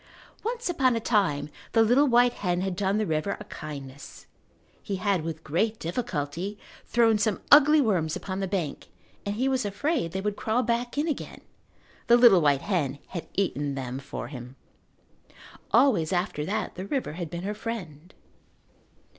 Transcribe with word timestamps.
Once 0.43 0.67
upon 0.67 0.95
a 0.95 0.99
time 0.99 1.47
the 1.73 1.83
little 1.83 2.07
white 2.07 2.33
hen 2.33 2.61
had 2.61 2.75
done 2.75 2.97
the 2.97 3.05
river 3.05 3.37
a 3.39 3.43
kindness. 3.43 4.25
He 4.81 4.95
had, 4.95 5.21
with 5.21 5.43
great 5.43 5.77
difficulty, 5.77 6.57
thrown 6.87 7.19
some 7.19 7.39
ugly 7.51 7.79
worms 7.81 8.15
upon 8.15 8.39
the 8.39 8.47
bank 8.47 8.87
and 9.27 9.35
he 9.35 9.47
was 9.47 9.63
afraid 9.63 10.11
they 10.11 10.19
would 10.19 10.35
crawl 10.35 10.63
back 10.63 10.97
in 10.97 11.07
again. 11.07 11.41
The 12.07 12.17
little 12.17 12.41
white 12.41 12.63
hen 12.63 12.97
had 13.09 13.27
eaten 13.35 13.75
them 13.75 13.99
for 13.99 14.27
him. 14.29 14.55
Always 15.69 16.11
after 16.11 16.43
that 16.45 16.73
the 16.73 16.85
river 16.87 17.13
had 17.13 17.29
been 17.29 17.43
her 17.43 17.53
friend. 17.53 18.11